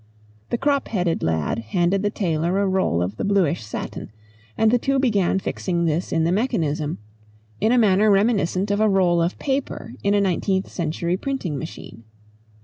The 0.49 0.57
crop 0.57 0.87
headed 0.87 1.21
lad 1.21 1.59
handed 1.59 2.01
the 2.01 2.09
tailor 2.09 2.57
a 2.57 2.67
roll 2.67 3.03
of 3.03 3.17
the 3.17 3.23
bluish 3.23 3.63
satin 3.63 4.11
and 4.57 4.71
the 4.71 4.79
two 4.79 4.97
began 4.97 5.37
fixing 5.37 5.85
this 5.85 6.11
in 6.11 6.23
the 6.23 6.31
mechanism 6.31 6.97
in 7.59 7.71
a 7.71 7.77
manner 7.77 8.09
reminiscent 8.09 8.71
of 8.71 8.79
a 8.79 8.89
roll 8.89 9.21
of 9.21 9.37
paper 9.37 9.93
in 10.01 10.15
a 10.15 10.19
nineteenth 10.21 10.69
century 10.71 11.17
printing 11.17 11.55
machine. 11.55 12.03